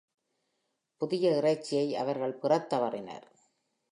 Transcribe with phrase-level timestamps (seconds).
[1.01, 3.27] புதிய இறைச்சியை அவர்கள் பெறத் தவறினர்.